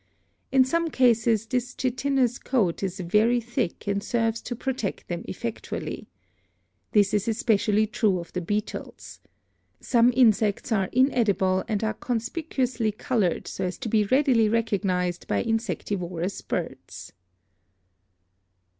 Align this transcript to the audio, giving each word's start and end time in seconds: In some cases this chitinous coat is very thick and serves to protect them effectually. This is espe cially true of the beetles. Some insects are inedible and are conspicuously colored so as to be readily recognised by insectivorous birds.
In 0.51 0.65
some 0.65 0.89
cases 0.89 1.45
this 1.45 1.75
chitinous 1.75 2.39
coat 2.39 2.81
is 2.81 2.99
very 2.99 3.39
thick 3.39 3.85
and 3.87 4.01
serves 4.01 4.41
to 4.41 4.55
protect 4.55 5.09
them 5.09 5.23
effectually. 5.27 6.07
This 6.91 7.13
is 7.13 7.27
espe 7.27 7.53
cially 7.57 7.91
true 7.91 8.17
of 8.17 8.33
the 8.33 8.41
beetles. 8.41 9.19
Some 9.79 10.11
insects 10.15 10.71
are 10.71 10.89
inedible 10.91 11.63
and 11.67 11.83
are 11.83 11.93
conspicuously 11.93 12.91
colored 12.91 13.47
so 13.47 13.65
as 13.65 13.77
to 13.77 13.89
be 13.89 14.05
readily 14.05 14.49
recognised 14.49 15.27
by 15.27 15.43
insectivorous 15.43 16.41
birds. 16.41 17.13